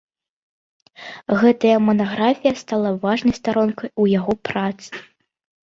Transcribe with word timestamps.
Гэтая 1.43 1.75
манаграфія 1.89 2.53
стала 2.63 2.89
важнай 3.07 3.33
старонкай 3.43 3.89
у 4.01 4.11
яго 4.19 4.33
працы. 4.51 5.07